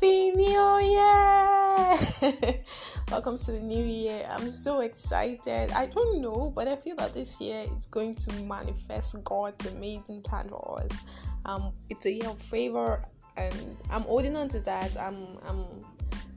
Happy 0.00 0.30
New 0.30 0.78
Year! 0.78 1.98
Welcome 3.10 3.36
to 3.36 3.50
the 3.50 3.58
new 3.60 3.84
year. 3.84 4.24
I'm 4.30 4.48
so 4.48 4.78
excited. 4.78 5.72
I 5.72 5.86
don't 5.86 6.20
know, 6.20 6.52
but 6.54 6.68
I 6.68 6.76
feel 6.76 6.94
that 6.98 7.14
this 7.14 7.40
year 7.40 7.64
it's 7.74 7.88
going 7.88 8.14
to 8.14 8.32
manifest 8.44 9.16
God's 9.24 9.66
amazing 9.66 10.22
plan 10.22 10.50
for 10.50 10.84
us. 10.84 10.96
Um, 11.46 11.72
it's 11.90 12.06
a 12.06 12.12
year 12.12 12.28
of 12.28 12.40
favor, 12.40 13.02
and 13.36 13.76
I'm 13.90 14.02
holding 14.02 14.36
on 14.36 14.46
to 14.50 14.60
that. 14.60 14.96
I'm, 14.96 15.36
I'm, 15.48 15.64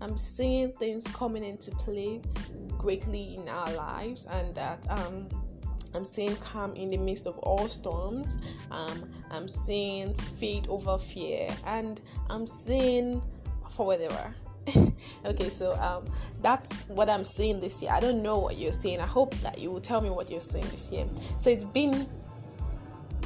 I'm 0.02 0.18
seeing 0.18 0.72
things 0.72 1.06
coming 1.10 1.44
into 1.44 1.70
play 1.70 2.20
greatly 2.80 3.36
in 3.36 3.48
our 3.48 3.72
lives, 3.74 4.26
and 4.26 4.56
that 4.56 4.84
um, 4.90 5.30
I'm 5.94 6.06
seeing 6.06 6.36
calm 6.38 6.74
in 6.74 6.90
the 6.90 6.98
midst 6.98 7.28
of 7.28 7.38
all 7.38 7.68
storms. 7.68 8.40
Um, 8.72 9.08
I'm 9.30 9.48
seeing 9.48 10.16
faith 10.16 10.66
over 10.68 10.98
fear, 10.98 11.48
and 11.68 12.02
I'm 12.28 12.48
seeing 12.48 13.22
forward 13.72 14.02
whatever. 14.02 14.34
okay, 15.26 15.50
so 15.50 15.74
um, 15.80 16.06
that's 16.42 16.88
what 16.88 17.10
I'm 17.10 17.24
seeing 17.24 17.60
this 17.60 17.82
year. 17.82 17.92
I 17.92 18.00
don't 18.00 18.22
know 18.22 18.38
what 18.38 18.58
you're 18.58 18.72
seeing. 18.72 19.00
I 19.00 19.08
hope 19.08 19.34
that 19.36 19.58
you 19.58 19.72
will 19.72 19.82
tell 19.82 20.02
me 20.02 20.10
what 20.10 20.30
you're 20.30 20.40
seeing 20.40 20.68
this 20.70 20.92
year. 20.92 21.06
So 21.38 21.50
it's 21.50 21.66
been 21.66 22.08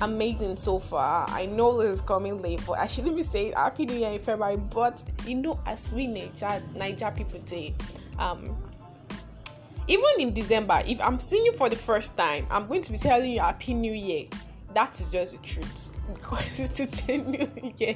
amazing 0.01 0.57
so 0.57 0.79
far. 0.79 1.29
I 1.29 1.45
know 1.45 1.81
this 1.81 1.99
is 1.99 2.01
coming 2.01 2.41
late, 2.41 2.61
but 2.65 2.79
I 2.79 2.87
shouldn't 2.87 3.15
be 3.15 3.21
saying 3.23 3.53
Happy 3.53 3.85
New 3.85 3.95
Year 3.95 4.11
in 4.11 4.19
February. 4.19 4.57
But 4.57 5.03
you 5.25 5.35
know, 5.35 5.59
as 5.65 5.91
we 5.91 6.07
Naija, 6.07 6.61
Naija 6.73 7.15
people 7.15 7.41
say, 7.45 7.73
um, 8.17 8.55
even 9.87 10.05
in 10.19 10.33
December, 10.33 10.81
if 10.87 10.99
I'm 11.01 11.19
seeing 11.19 11.45
you 11.45 11.53
for 11.53 11.69
the 11.69 11.75
first 11.75 12.17
time, 12.17 12.47
I'm 12.49 12.67
going 12.67 12.81
to 12.81 12.91
be 12.91 12.97
telling 12.97 13.31
you 13.31 13.39
Happy 13.39 13.73
New 13.73 13.93
Year. 13.93 14.25
That 14.75 14.99
is 14.99 15.09
just 15.09 15.31
the 15.31 15.37
truth 15.37 15.95
because 16.13 16.59
it's 16.59 17.07
a 17.07 17.17
new 17.17 17.49
year. 17.77 17.95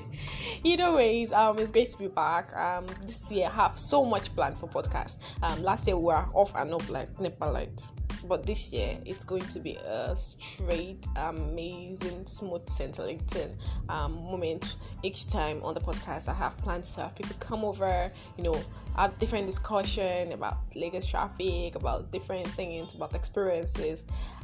Either 0.64 0.94
ways, 0.94 1.34
um, 1.34 1.60
it's 1.60 1.72
great 1.72 1.90
to 1.90 1.98
be 1.98 2.08
back. 2.08 2.56
Um, 2.56 2.86
this 3.02 3.30
year 3.34 3.48
I 3.48 3.56
have 3.56 3.78
so 3.78 4.06
much 4.06 4.34
planned 4.34 4.58
for 4.58 4.70
podcast. 4.70 5.18
Um, 5.44 5.62
last 5.62 5.88
year 5.88 5.98
we 5.98 6.06
were 6.06 6.26
off 6.34 6.56
and 6.56 6.74
up 6.74 6.90
like 6.90 7.20
NEPA 7.20 7.44
light, 7.44 7.92
but 8.28 8.46
this 8.46 8.72
year 8.72 8.98
it's 9.06 9.24
going 9.24 9.44
to 9.44 9.60
be 9.60 9.76
a 9.76 10.16
straight, 10.16 11.08
amazing, 11.16 12.26
smooth, 12.26 12.68
scintillating 12.68 13.56
um 13.90 14.14
moment 14.14 14.76
each 15.04 15.28
time 15.28 15.62
on 15.64 15.74
the 15.74 15.80
podcast. 15.80 16.28
I 16.28 16.34
have 16.34 16.58
plans 16.58 16.94
to 16.96 17.02
have 17.02 17.16
people 17.16 17.36
come 17.40 17.64
over, 17.64 18.12
you 18.38 18.44
know, 18.44 18.62
have 18.96 19.18
different 19.20 19.46
discussion 19.46 20.32
about 20.34 20.58
Lagos 20.76 21.06
traffic, 21.06 21.76
about 21.76 22.12
different 22.12 22.48
things, 22.48 22.94
about 22.94 23.16
experiences. 23.16 24.04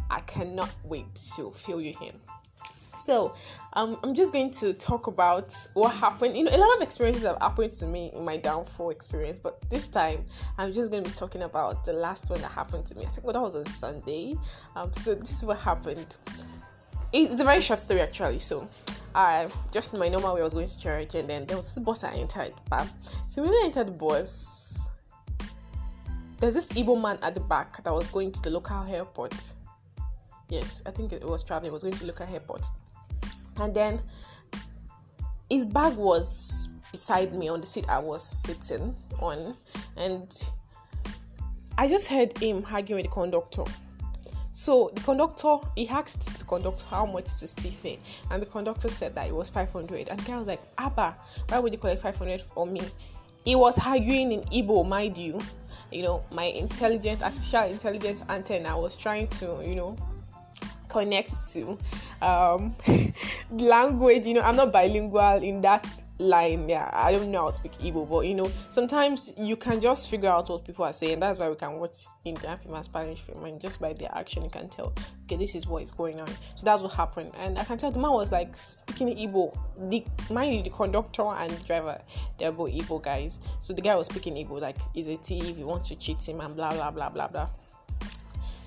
I 0.09 0.22
cannot 0.22 0.72
wait 0.84 1.14
to 1.36 1.52
fill 1.52 1.81
you 1.81 1.94
in. 2.02 2.14
So, 2.97 3.35
um, 3.73 3.97
I'm 4.03 4.13
just 4.13 4.31
going 4.31 4.51
to 4.51 4.73
talk 4.73 5.07
about 5.07 5.55
what 5.73 5.93
happened. 5.95 6.38
You 6.38 6.43
know, 6.45 6.55
a 6.55 6.57
lot 6.57 6.75
of 6.77 6.81
experiences 6.81 7.23
have 7.23 7.38
happened 7.39 7.73
to 7.73 7.88
me 7.88 8.11
in 8.13 8.23
my 8.23 8.38
downfall 8.38 8.89
experience, 8.89 9.39
but 9.39 9.61
this 9.69 9.88
time 9.88 10.23
I'm 10.57 10.71
just 10.71 10.91
going 10.91 11.03
to 11.03 11.09
be 11.09 11.16
talking 11.16 11.43
about 11.43 11.83
the 11.83 11.93
last 11.93 12.29
one 12.29 12.41
that 12.41 12.51
happened 12.51 12.85
to 12.88 12.95
me. 12.95 13.05
I 13.05 13.09
think 13.09 13.25
well, 13.25 13.33
that 13.33 13.41
was 13.41 13.55
on 13.55 13.66
Sunday. 13.66 14.35
Um, 14.75 14.93
so 14.93 15.13
this 15.16 15.31
is 15.31 15.43
what 15.43 15.59
happened. 15.59 16.17
It's 17.13 17.41
a 17.41 17.45
very 17.45 17.61
short 17.61 17.79
story 17.79 18.01
actually. 18.01 18.39
So, 18.39 18.67
I 19.16 19.47
just 19.71 19.93
my 19.93 20.09
normal 20.09 20.35
way 20.35 20.41
I 20.41 20.43
was 20.43 20.53
going 20.53 20.67
to 20.67 20.79
church, 20.79 21.16
and 21.16 21.29
then 21.29 21.45
there 21.45 21.55
was 21.55 21.73
this 21.73 21.83
bus 21.83 22.03
I 22.03 22.13
entered. 22.16 22.53
Bam. 22.69 22.89
So 23.27 23.41
when 23.41 23.51
I 23.51 23.61
entered 23.66 23.88
the 23.88 23.91
bus, 23.91 24.89
there's 26.39 26.53
this 26.53 26.69
Igbo 26.73 27.01
man 27.01 27.17
at 27.21 27.33
the 27.33 27.39
back 27.39 27.81
that 27.83 27.93
was 27.93 28.07
going 28.07 28.31
to 28.33 28.41
the 28.41 28.49
local 28.49 28.83
airport. 28.83 29.33
Yes, 30.49 30.83
I 30.85 30.91
think 30.91 31.13
it 31.13 31.23
was 31.23 31.43
traveling. 31.43 31.71
It 31.71 31.73
was 31.73 31.83
going 31.83 31.95
to 31.95 32.05
local 32.05 32.27
airport, 32.27 32.67
and 33.59 33.73
then 33.73 34.02
his 35.50 35.66
bag 35.66 35.96
was 35.96 36.69
beside 36.91 37.34
me 37.34 37.50
on 37.50 37.62
the 37.62 37.66
seat 37.66 37.85
I 37.88 38.00
was 38.00 38.24
sitting 38.24 38.96
on, 39.19 39.56
and 39.97 40.52
I 41.78 41.88
just 41.88 42.07
heard 42.07 42.38
him 42.38 42.66
arguing 42.72 43.03
with 43.03 43.12
the 43.12 43.12
conductor. 43.12 43.63
So 44.52 44.90
the 44.96 45.02
conductor, 45.02 45.57
he 45.75 45.90
asked 45.90 46.38
the 46.38 46.46
conductor 46.46 46.85
how 46.88 47.06
much 47.06 47.25
is 47.25 47.53
the 47.56 47.69
fare, 47.69 47.97
and 48.31 48.41
the 48.41 48.46
conductor 48.46 48.88
said 48.88 49.13
that 49.16 49.28
it 49.28 49.35
was 49.35 49.50
500. 49.50 50.08
And 50.08 50.19
the 50.19 50.24
guy 50.24 50.38
was 50.38 50.47
like, 50.47 50.62
Abba, 50.78 51.18
why 51.50 51.59
would 51.59 51.74
you 51.74 51.78
collect 51.78 52.02
500 52.02 52.41
for 52.41 52.66
me? 52.66 52.81
He 53.44 53.56
was 53.56 53.78
arguing 53.85 54.31
in 54.31 54.41
Igbo, 54.44 54.88
mind 54.88 55.18
you. 55.18 55.40
You 55.91 56.03
know, 56.03 56.24
my 56.31 56.46
intelligent, 56.46 57.22
artificial 57.22 57.63
intelligence 57.63 58.24
antenna 58.29 58.79
was 58.79 58.96
trying 58.96 59.28
to, 59.28 59.62
you 59.66 59.75
know, 59.75 59.97
connect 60.95 61.31
to 61.53 61.78
um, 62.22 62.73
language. 63.51 64.25
You 64.25 64.35
know, 64.35 64.41
I'm 64.41 64.56
not 64.56 64.72
bilingual 64.72 65.44
in 65.44 65.59
that 65.61 65.85
line. 66.19 66.69
Yeah, 66.69 66.89
I 66.94 67.11
don't 67.11 67.31
know 67.31 67.39
how 67.41 67.45
to 67.47 67.51
speak 67.51 67.73
Igbo, 67.73 68.09
but 68.09 68.22
you 68.22 68.33
know, 68.33 68.50
sometimes 68.69 69.34
you 69.38 69.57
can 69.57 69.81
just 69.81 70.09
figure 70.09 70.29
out 70.29 70.47
what 70.47 70.63
people 70.63 70.85
are 70.85 70.94
saying. 70.94 71.19
That's 71.19 71.38
why 71.38 71.50
we 71.50 71.55
can 71.57 71.73
watch 71.79 71.97
Indian 72.23 72.57
film 72.57 72.75
and 72.75 72.85
Spanish 72.85 73.19
film, 73.19 73.44
and 73.44 73.59
just 73.59 73.81
by 73.81 73.91
their 73.91 74.09
action, 74.13 74.45
you 74.45 74.50
can 74.50 74.69
tell, 74.69 74.94
okay, 75.25 75.35
this 75.35 75.53
is 75.53 75.67
what 75.67 75.84
is 75.84 75.91
going 75.91 76.22
on. 76.22 76.28
So 76.55 76.63
that's 76.63 76.81
what 76.81 76.94
happened, 76.94 77.34
and 77.39 77.59
I 77.59 77.66
can 77.66 77.78
tell 77.78 77.91
the 77.91 78.00
man 78.00 78.11
was 78.11 78.31
like 78.31 78.55
speaking 78.55 79.09
Igbo. 79.09 79.53
The 79.89 80.05
mind 80.34 80.66
the 80.66 80.69
conductor 80.69 81.23
and 81.23 81.51
the 81.51 81.61
driver, 81.66 82.01
they're 82.38 82.53
both 82.53 82.72
Igbo 82.72 83.03
guys. 83.03 83.41
So 83.59 83.73
the 83.73 83.81
guy 83.81 83.95
was 83.95 84.07
speaking 84.07 84.35
Igbo, 84.35 84.61
like 84.61 84.78
he's 84.94 85.09
a 85.09 85.17
thief, 85.17 85.57
he 85.57 85.66
wants 85.66 85.89
to 85.89 85.95
cheat 85.97 86.25
him, 86.25 86.39
and 86.39 86.55
blah 86.55 86.73
blah 86.73 86.91
blah 86.91 87.09
blah 87.09 87.28
blah. 87.28 87.50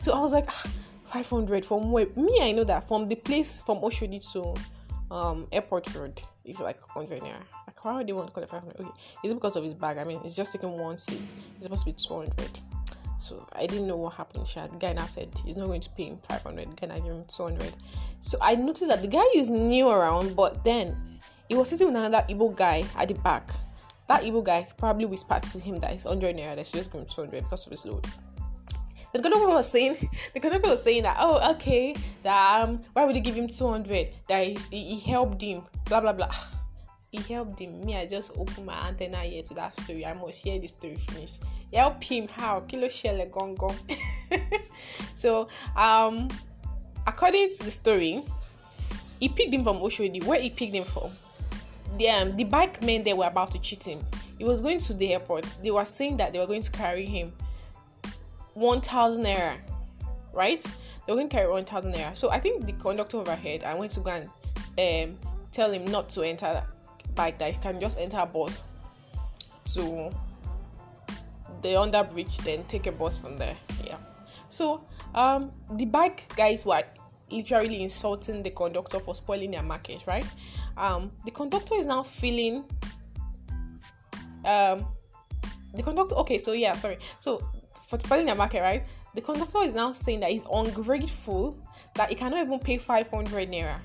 So 0.03 0.13
I 0.13 0.21
was 0.21 0.35
like. 0.35 0.51
Ah, 0.51 0.71
500 1.09 1.65
from 1.65 1.91
where 1.93 2.07
me 2.17 2.39
i 2.43 2.53
know 2.53 2.65
that 2.65 2.87
from 2.87 3.09
the 3.09 3.15
place 3.15 3.63
from 3.63 3.79
oshodi 3.79 4.21
to 4.33 4.55
um 5.15 5.47
airport 5.53 5.93
road 5.95 6.21
is 6.45 6.61
like 6.61 6.81
100 6.97 7.21
naira. 7.23 7.43
Like 7.67 7.85
why 7.85 7.97
would 7.97 8.07
they 8.07 8.13
want 8.13 8.29
to 8.29 8.33
call 8.33 8.43
it 8.43 8.51
500 8.51 8.81
okay 8.81 8.91
it's 9.25 9.35
because 9.35 9.57
of 9.57 9.65
his 9.65 9.75
bag? 9.75 9.99
I 9.99 10.05
mean 10.05 10.21
it's 10.25 10.37
just 10.37 10.53
taking 10.53 10.71
one 10.71 10.97
seat. 10.97 11.35
It's 11.57 11.63
supposed 11.63 11.87
to 11.87 11.93
be 11.93 11.97
200 11.97 12.61
so 13.21 13.45
i 13.57 13.67
didn't 13.67 13.89
know 13.89 13.97
what 13.97 14.15
happened. 14.15 14.47
The 14.47 14.77
guy 14.79 14.93
now 14.93 15.07
said 15.07 15.29
he's 15.45 15.57
not 15.57 15.67
going 15.67 15.81
to 15.81 15.91
pay 15.91 16.05
him 16.05 16.19
500 16.19 16.71
the 16.71 16.77
guy 16.77 16.87
now 16.87 17.01
gave 17.03 17.13
him 17.13 17.25
200 17.27 17.73
so 18.21 18.39
i 18.43 18.55
noticed 18.55 18.89
that 18.89 19.03
the 19.03 19.09
guy 19.09 19.25
is 19.35 19.51
new 19.51 19.89
around 19.89 20.37
but 20.37 20.63
then 20.63 20.97
he 21.49 21.55
was 21.55 21.69
sitting 21.71 21.87
with 21.87 21.97
another 21.97 22.27
Igbo 22.29 22.55
guy 22.55 22.85
at 22.97 23.09
the 23.09 23.15
back. 23.15 23.51
That 24.07 24.23
Igbo 24.23 24.45
guy 24.45 24.69
probably 24.77 25.07
whispered 25.07 25.43
to 25.45 25.59
him 25.59 25.79
that 25.81 25.93
it's 25.93 26.05
100 26.05 26.37
naira 26.37 26.57
that 26.57 26.67
should 26.67 26.77
just 26.77 26.93
give 26.93 27.01
him 27.01 27.07
200 27.07 27.43
because 27.45 27.67
of 27.67 27.71
his 27.71 27.87
load 27.87 28.07
the 29.13 29.21
conductor 29.21 29.49
was 29.49 29.71
saying 29.71 29.97
the 30.35 30.41
conductor 30.41 30.71
was 30.71 30.83
saying 30.83 31.03
that 31.03 31.17
oh 31.21 31.53
okay 31.53 31.95
that 32.23 32.63
um 32.63 32.81
why 32.93 33.05
would 33.05 33.17
you 33.17 33.23
give 33.23 33.35
him 33.35 33.49
200 33.49 34.11
that 34.29 34.45
he, 34.45 34.59
he 34.71 34.99
helped 35.01 35.43
him 35.43 35.63
blah 35.87 36.01
blah 36.01 36.13
blah. 36.13 36.31
He 37.11 37.23
helped 37.23 37.59
him. 37.59 37.81
Me 37.87 37.97
i 37.97 38.05
just 38.05 38.37
opened 38.37 38.67
my 38.67 38.89
antenna 38.89 39.19
here 39.21 39.43
to 39.43 39.55
that 39.55 39.73
story. 39.81 40.05
I 40.05 40.13
must 40.13 40.45
hear 40.45 40.59
the 40.59 40.67
story 40.67 40.97
finish. 40.97 41.39
Help 41.73 42.05
him 42.05 42.29
how? 42.29 42.61
Kilo 42.61 42.89
shell 42.89 43.25
gong 43.27 43.55
gong 43.55 43.77
so 45.15 45.49
um 45.75 46.29
according 47.07 47.49
to 47.49 47.65
the 47.65 47.71
story 47.71 48.23
he 49.21 49.29
picked 49.29 49.53
him 49.53 49.65
from 49.65 49.79
oshodi. 49.79 50.23
Where 50.25 50.41
he 50.41 50.51
picked 50.51 50.75
him 50.75 50.85
from? 50.85 51.11
The 51.97 52.09
um, 52.11 52.37
the 52.37 52.45
bike 52.45 52.83
men 52.83 53.03
they 53.03 53.15
were 53.15 53.27
about 53.27 53.53
to 53.53 53.59
cheat 53.59 53.85
him. 53.85 54.01
He 54.39 54.45
was 54.45 54.61
going 54.61 54.79
to 54.79 54.95
the 54.95 55.15
airport. 55.15 55.45
They 55.63 55.71
were 55.71 55.85
saying 55.85 56.19
that 56.19 56.33
they 56.33 56.39
were 56.39 56.47
going 56.47 56.63
to 56.63 56.71
carry 56.71 57.05
him 57.05 57.33
1000 58.59 59.25
naira, 59.25 59.57
right? 60.33 60.63
They 61.07 61.13
were 61.13 61.17
going 61.17 61.29
to 61.29 61.35
carry 61.35 61.51
1000 61.51 61.95
naira. 61.95 62.17
So 62.17 62.31
I 62.31 62.41
think 62.41 62.67
the 62.67 62.73
conductor 62.73 63.19
overheard 63.19 63.65
I 63.65 63.75
went 63.75 63.93
to 63.93 64.01
go 64.01 64.11
and 64.11 65.11
um, 65.11 65.19
tell 65.53 65.71
him 65.71 65.87
not 65.87 66.09
to 66.11 66.23
enter 66.23 66.47
that 66.47 66.69
bike, 67.15 67.39
that 67.39 67.53
he 67.53 67.59
can 67.61 67.81
just 67.81 67.99
enter 67.99 68.19
a 68.19 68.27
bus 68.27 68.63
to 69.75 70.11
the 71.63 71.77
under 71.81 72.05
bridge, 72.05 72.39
then 72.39 72.65
take 72.65 72.87
a 72.87 72.93
bus 72.93 73.19
from 73.19 73.39
there. 73.39 73.57
Yeah. 73.85 73.97
So 74.49 74.83
um, 75.15 75.51
the 75.73 75.85
bike 75.85 76.33
guys 76.37 76.65
were 76.65 76.83
literally 77.31 77.83
insulting 77.83 78.43
the 78.43 78.51
conductor 78.51 79.01
for 79.01 79.15
spoiling 79.15 79.51
their 79.51 79.63
market, 79.63 80.07
right? 80.07 80.27
Um, 80.77 81.13
the 81.25 81.31
conductor 81.31 81.75
is 81.75 81.87
now 81.87 82.03
feeling 82.03 82.65
um 84.45 84.87
the 85.75 85.83
conductor 85.83 86.15
okay 86.15 86.39
so 86.39 86.53
yeah 86.53 86.73
sorry 86.73 86.99
so 87.19 87.43
for 87.89 87.99
spoiling 87.99 88.27
the 88.27 88.35
market, 88.35 88.61
right? 88.61 88.85
The 89.15 89.23
conductor 89.23 89.63
is 89.63 89.73
now 89.73 89.91
saying 89.93 90.21
that 90.21 90.31
he's 90.31 90.45
ungrateful 90.53 91.57
that 91.95 92.11
he 92.11 92.15
cannot 92.15 92.45
even 92.45 92.59
pay 92.59 92.77
500 92.77 93.51
naira 93.51 93.81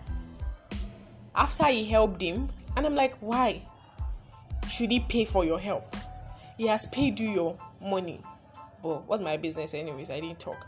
after 1.34 1.66
he 1.68 1.86
helped 1.86 2.22
him. 2.22 2.50
And 2.76 2.86
I'm 2.86 2.96
like, 2.96 3.16
why 3.20 3.66
should 4.70 4.92
he 4.92 5.00
pay 5.00 5.24
for 5.24 5.46
your 5.46 5.58
help? 5.58 5.96
He 6.58 6.68
has 6.68 6.86
paid 6.88 7.18
you 7.18 7.32
your 7.32 7.58
money. 7.82 8.20
But 8.82 9.08
what's 9.08 9.24
my 9.24 9.38
business, 9.38 9.74
anyways? 9.74 10.10
I 10.10 10.20
didn't 10.20 10.40
talk. 10.40 10.68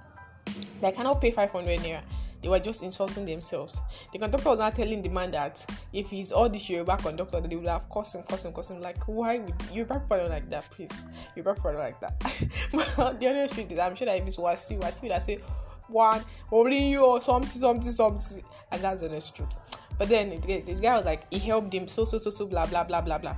They 0.79 0.93
cannot 0.93 1.19
pay 1.19 1.31
500 1.31 1.79
naira 1.79 2.01
they 2.45 2.50
were 2.51 2.59
just 2.59 2.83
insulting 2.83 3.25
themselves. 3.25 3.81
The 4.13 4.19
conductor 4.19 4.47
was 4.50 4.59
not 4.59 4.75
telling 4.75 5.01
the 5.01 5.09
man 5.09 5.31
that 5.31 5.65
if 5.92 6.12
he's 6.12 6.31
all 6.31 6.47
this 6.47 6.69
Yoruba 6.69 6.95
conductor, 6.97 7.42
they 7.42 7.56
would 7.56 7.65
have 7.65 7.89
cursed 7.89 8.18
him, 8.18 8.21
cursed. 8.21 8.80
Like, 8.81 9.03
why 9.07 9.39
would 9.39 9.56
Yoruba 9.74 10.01
people 10.01 10.30
like 10.30 10.47
that, 10.51 10.69
please? 10.69 11.01
Yoruba 11.36 11.56
people 11.56 11.74
like 11.74 12.00
that. 12.01 12.19
the 13.19 13.27
honest 13.27 13.56
truth 13.56 13.71
is, 13.71 13.80
I'm 13.80 13.95
sure 13.95 14.06
that 14.06 14.18
if 14.18 14.27
it's 14.27 14.38
Wasi, 14.38 14.80
Wasi 14.80 15.09
would 15.12 15.21
say, 15.24 15.39
one, 15.88 16.24
only 16.51 16.92
you 16.92 17.03
or 17.03 17.19
something, 17.19 17.50
something, 17.50 17.92
something. 17.92 18.44
And 18.71 18.80
that's 18.80 19.01
the 19.01 19.09
honest 19.09 19.36
truth. 19.36 19.50
But 19.98 20.09
then 20.09 20.30
the, 20.30 20.62
the 20.62 20.75
guy 20.75 20.95
was 20.95 21.06
like, 21.07 21.24
he 21.33 21.39
helped 21.39 21.74
him, 21.74 21.88
so, 21.88 22.06
so, 22.06 22.19
so, 22.19 22.30
so, 22.30 22.45
blah, 22.45 22.68
blah, 22.68 22.83
blah, 22.83 23.01
blah, 23.01 23.18
blah. 23.18 23.36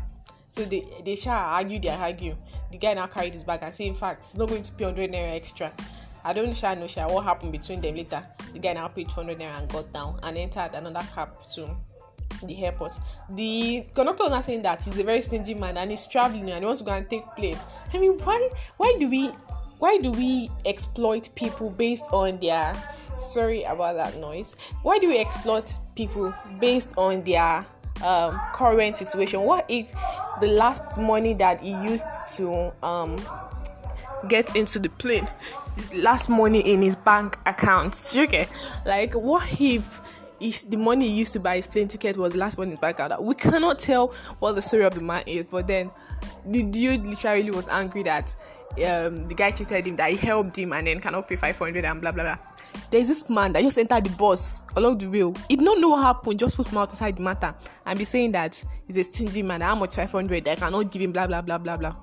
So 0.49 0.65
they 0.65 0.85
they 1.05 1.15
shall 1.15 1.37
argue, 1.37 1.79
they 1.79 1.89
argue. 1.89 2.35
The 2.71 2.77
guy 2.77 2.93
now 2.93 3.07
carried 3.07 3.33
his 3.33 3.43
bag 3.43 3.59
and 3.61 3.73
say, 3.73 3.85
in 3.85 3.93
fact, 3.93 4.23
he's 4.23 4.37
not 4.37 4.49
going 4.49 4.63
to 4.63 4.71
pay 4.73 4.85
100 4.85 5.11
naira 5.11 5.35
extra. 5.35 5.71
I 6.27 6.33
don't 6.33 6.53
share 6.53 6.75
no 6.75 6.87
share 6.87 7.07
what 7.07 7.23
happened 7.23 7.53
between 7.53 7.79
them 7.79 7.95
later. 7.95 8.21
The 8.51 8.59
guy 8.59 8.73
now 8.73 8.89
paid 8.89 9.09
200 9.09 9.39
naira 9.39 9.59
and 9.61 9.69
got 9.69 9.93
down 9.93 10.19
and 10.23 10.37
entered 10.37 10.71
another 10.73 11.07
cab 11.15 11.29
to 11.53 11.69
the 12.43 12.65
airport. 12.65 12.99
The 13.29 13.85
conductor 13.95 14.23
was 14.23 14.31
not 14.31 14.43
saying 14.43 14.61
that 14.63 14.83
he's 14.83 14.99
a 14.99 15.03
very 15.05 15.21
stingy 15.21 15.53
man 15.53 15.77
and 15.77 15.89
he's 15.89 16.05
traveling 16.05 16.49
and 16.51 16.59
he 16.59 16.65
wants 16.65 16.81
to 16.81 16.85
go 16.85 16.91
and 16.91 17.09
take 17.09 17.23
plane. 17.37 17.57
I 17.93 17.97
mean, 17.97 18.19
why 18.19 18.49
why 18.75 18.93
do 18.99 19.07
we 19.07 19.27
why 19.79 19.99
do 19.99 20.11
we 20.11 20.51
exploit 20.65 21.29
people 21.35 21.69
based 21.69 22.09
on 22.11 22.39
their 22.39 22.75
sorry 23.17 23.63
about 23.63 23.95
that 23.95 24.15
noise 24.17 24.55
why 24.83 24.99
do 24.99 25.07
we 25.07 25.17
exploit 25.17 25.75
people 25.95 26.31
based 26.59 26.93
on 26.97 27.23
their 27.23 27.65
um, 28.03 28.39
current 28.53 28.95
situation 28.95 29.41
what 29.41 29.65
if 29.69 29.91
the 30.39 30.47
last 30.47 30.99
money 30.99 31.33
that 31.33 31.61
he 31.61 31.71
used 31.71 32.37
to 32.37 32.71
um, 32.85 33.17
get 34.27 34.55
into 34.55 34.79
the 34.79 34.89
plane 34.89 35.27
is 35.77 35.89
the 35.89 36.01
last 36.01 36.29
money 36.29 36.59
in 36.59 36.81
his 36.81 36.95
bank 36.95 37.37
account. 37.45 38.13
Okay 38.15 38.47
like 38.85 39.13
what 39.13 39.43
if 39.59 40.01
is 40.39 40.63
the 40.63 40.77
money 40.77 41.07
he 41.07 41.13
used 41.15 41.33
to 41.33 41.39
buy 41.39 41.55
his 41.55 41.67
plane 41.67 41.87
ticket 41.87 42.15
was 42.17 42.33
the 42.33 42.39
last 42.39 42.57
money 42.57 42.69
in 42.69 42.71
his 42.71 42.79
bank 42.79 42.99
account? 42.99 43.21
We 43.21 43.35
cannot 43.35 43.79
tell 43.79 44.13
what 44.39 44.53
the 44.53 44.61
story 44.61 44.83
of 44.83 44.93
the 44.93 45.01
man 45.01 45.23
is 45.25 45.45
but 45.45 45.67
then 45.67 45.91
the 46.45 46.63
dude 46.63 47.05
literally 47.05 47.51
was 47.51 47.67
angry 47.67 48.03
that 48.03 48.35
um, 48.85 49.25
the 49.27 49.33
guy 49.35 49.51
cheated 49.51 49.87
him 49.87 49.95
that 49.95 50.11
he 50.11 50.17
helped 50.17 50.57
him 50.57 50.73
and 50.73 50.85
then 50.85 50.99
cannot 50.99 51.27
pay 51.27 51.35
500 51.35 51.83
and 51.83 52.01
blah 52.01 52.11
blah 52.11 52.23
blah. 52.23 52.37
There's 52.91 53.07
this 53.07 53.29
man 53.29 53.53
that 53.53 53.63
just 53.63 53.77
entered 53.77 54.03
the 54.03 54.09
bus 54.11 54.61
along 54.75 54.99
the 54.99 55.07
way. 55.07 55.33
He 55.49 55.55
did 55.55 55.65
not 55.65 55.79
know 55.79 55.89
what 55.89 56.03
happened 56.03 56.39
just 56.39 56.55
put 56.55 56.71
mouth 56.71 56.91
inside 56.91 57.17
the 57.17 57.21
matter 57.21 57.55
and 57.85 57.97
be 57.97 58.05
saying 58.05 58.33
that 58.33 58.63
he's 58.85 58.97
a 58.97 59.03
stingy 59.03 59.41
man 59.41 59.61
how 59.61 59.75
much 59.75 59.95
500 59.95 60.47
i 60.47 60.55
cannot 60.55 60.91
give 60.91 61.01
him 61.01 61.11
blah 61.11 61.27
blah 61.27 61.41
blah 61.41 61.57
blah 61.57 61.77
blah 61.77 61.95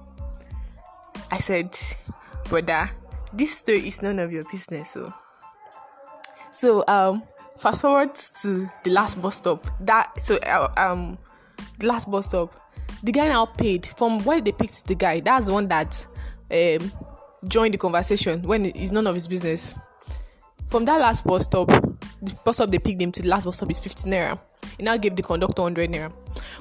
i 1.31 1.39
said 1.39 1.77
brother 2.49 2.91
this 3.33 3.59
story 3.59 3.87
is 3.87 4.03
none 4.03 4.19
of 4.19 4.33
your 4.33 4.45
business 4.45 4.91
so 4.91 5.13
so 6.53 6.85
um 6.89 7.23
fast 7.59 7.81
forward 7.81 8.15
to 8.15 8.71
the 8.83 8.91
last 8.91 9.21
bus 9.21 9.37
stop 9.37 9.67
that 9.81 10.21
so 10.21 10.37
uh, 10.39 10.73
um 10.77 11.19
the 11.79 11.87
last 11.87 12.11
bus 12.11 12.27
stop 12.27 12.55
the 13.03 13.13
guy 13.13 13.29
now 13.29 13.47
paid 13.47 13.87
from 13.97 14.23
where 14.25 14.41
they 14.41 14.53
picked 14.53 14.87
the 14.87 14.95
guy 14.95 15.21
that's 15.21 15.47
the 15.47 15.53
one 15.53 15.69
that 15.69 16.07
um 16.51 16.93
joined 17.47 17.75
the 17.75 17.79
conversation 17.79 18.43
when 18.43 18.67
it's 18.67 18.93
none 18.93 19.07
of 19.07 19.15
his 19.15 19.29
business 19.29 19.79
from 20.75 20.87
that 20.87 20.99
last 21.01 21.25
bus 21.25 21.45
stop, 21.45 21.69
the 21.69 22.35
bus 22.45 22.57
stop 22.57 22.69
they 22.69 22.81
picked 22.81 23.01
him 23.01 23.13
to 23.13 23.23
the 23.23 23.29
last 23.29 23.45
bus 23.45 23.59
stop 23.59 23.71
is 23.71 23.79
15 23.79 24.13
naira. 24.13 24.41
He 24.77 24.83
now 24.83 24.97
gave 24.97 25.15
the 25.15 25.23
conductor 25.23 25.63
100 25.63 25.89
naira. 25.89 26.11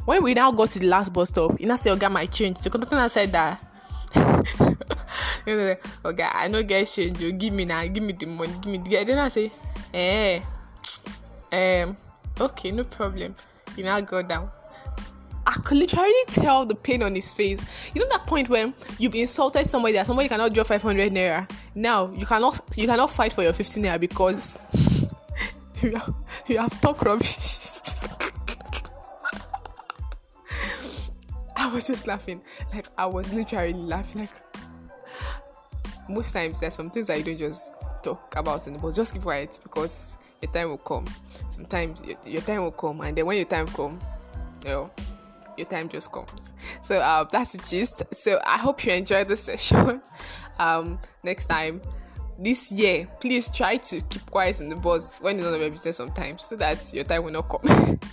When 0.05 0.21
we 0.21 0.35
now 0.35 0.51
got 0.51 0.69
to 0.69 0.79
the 0.79 0.85
last 0.85 1.11
bus 1.11 1.29
stop, 1.29 1.57
he 1.57 1.65
now 1.65 1.77
said, 1.77 1.93
"Okay, 1.93 2.07
my 2.09 2.27
change." 2.27 2.59
The 2.59 2.69
conductor 2.69 2.95
now 2.95 3.07
said 3.07 3.31
that. 3.31 3.59
okay, 6.05 6.23
I 6.23 6.47
know 6.47 6.63
get 6.63 6.87
change. 6.87 7.19
You 7.19 7.31
give 7.31 7.53
me 7.53 7.65
now, 7.65 7.85
give 7.87 8.03
me 8.03 8.13
the 8.13 8.25
money, 8.25 8.53
give 8.61 8.71
me 8.71 8.77
the. 8.77 9.03
Then 9.03 9.19
I 9.19 9.27
say, 9.29 9.51
eh, 9.93 10.41
um, 11.51 11.97
okay, 12.39 12.71
no 12.71 12.83
problem. 12.83 13.35
He 13.75 13.83
now 13.83 13.99
go 14.01 14.21
down. 14.21 14.49
I 15.45 15.51
could 15.51 15.77
literally 15.77 16.13
tell 16.27 16.65
the 16.65 16.75
pain 16.75 17.03
on 17.03 17.15
his 17.15 17.33
face. 17.33 17.61
You 17.93 18.01
know 18.01 18.07
that 18.09 18.25
point 18.25 18.49
when 18.49 18.73
you've 18.97 19.15
insulted 19.15 19.69
somebody 19.69 19.93
that 19.93 20.07
somebody 20.07 20.29
cannot 20.29 20.53
draw 20.53 20.63
500 20.63 21.11
naira. 21.11 21.49
Now 21.75 22.11
you 22.11 22.25
cannot 22.25 22.61
you 22.77 22.87
cannot 22.87 23.11
fight 23.11 23.33
for 23.33 23.43
your 23.43 23.53
15 23.53 23.83
naira 23.83 23.99
because 23.99 24.57
you 25.81 25.91
have, 25.91 26.15
you 26.47 26.57
have 26.59 27.01
rubbish. 27.01 27.82
I 31.63 31.73
was 31.73 31.87
just 31.87 32.07
laughing. 32.07 32.41
Like 32.73 32.87
I 32.97 33.05
was 33.05 33.31
literally 33.33 33.71
laughing. 33.71 34.21
Like 34.21 34.31
most 36.09 36.33
times 36.33 36.59
there's 36.59 36.73
some 36.73 36.89
things 36.89 37.07
that 37.07 37.17
you 37.17 37.23
don't 37.23 37.37
just 37.37 37.73
talk 38.03 38.35
about 38.35 38.67
in 38.67 38.73
the 38.73 38.79
bus. 38.79 38.97
Just 38.97 39.13
keep 39.13 39.21
quiet 39.21 39.57
because 39.63 40.17
your 40.41 40.51
time 40.51 40.69
will 40.69 40.77
come. 40.77 41.05
Sometimes 41.47 42.01
your, 42.03 42.17
your 42.25 42.41
time 42.41 42.63
will 42.63 42.71
come, 42.71 42.99
and 42.99 43.17
then 43.17 43.25
when 43.25 43.37
your 43.37 43.45
time 43.45 43.67
comes, 43.67 44.03
you 44.65 44.71
know 44.71 44.91
your 45.55 45.67
time 45.67 45.87
just 45.87 46.11
comes. 46.11 46.51
So 46.81 46.99
uh, 46.99 47.23
that's 47.23 47.53
the 47.53 47.63
gist. 47.63 48.13
So 48.13 48.41
I 48.43 48.57
hope 48.57 48.83
you 48.85 48.91
enjoyed 48.91 49.29
the 49.29 49.37
session. 49.49 50.01
um, 50.59 50.99
next 51.23 51.45
time, 51.45 51.79
this 52.37 52.73
year, 52.73 53.07
please 53.21 53.49
try 53.49 53.77
to 53.77 54.01
keep 54.01 54.29
quiet 54.29 54.59
in 54.59 54.67
the 54.67 54.75
bus 54.75 55.19
when 55.21 55.37
it's 55.37 55.45
not 55.45 55.57
your 55.57 55.69
business 55.69 55.95
sometimes, 55.95 56.43
so 56.43 56.57
that 56.57 56.93
your 56.93 57.05
time 57.05 57.23
will 57.23 57.31
not 57.31 57.47
come. 57.47 57.99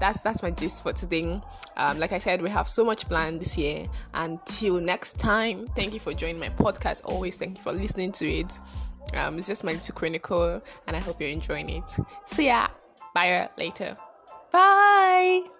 that's 0.00 0.20
that's 0.20 0.42
my 0.42 0.50
gist 0.50 0.82
for 0.82 0.92
today. 0.92 1.40
Um, 1.76 1.98
like 1.98 2.12
I 2.12 2.18
said, 2.18 2.42
we 2.42 2.50
have 2.50 2.68
so 2.68 2.84
much 2.84 3.06
planned 3.06 3.40
this 3.40 3.56
year. 3.58 3.86
Until 4.14 4.80
next 4.80 5.18
time, 5.18 5.66
thank 5.76 5.92
you 5.94 6.00
for 6.00 6.14
joining 6.14 6.38
my 6.38 6.50
podcast. 6.50 7.02
Always 7.04 7.36
thank 7.36 7.58
you 7.58 7.62
for 7.62 7.72
listening 7.72 8.12
to 8.12 8.30
it. 8.30 8.58
Um, 9.14 9.38
it's 9.38 9.46
just 9.46 9.64
my 9.64 9.72
little 9.72 9.94
chronicle, 9.94 10.62
and 10.86 10.96
I 10.96 11.00
hope 11.00 11.20
you're 11.20 11.30
enjoying 11.30 11.70
it. 11.70 11.96
See 12.26 12.46
ya. 12.46 12.68
Bye 13.14 13.48
later. 13.56 13.96
Bye. 14.52 15.57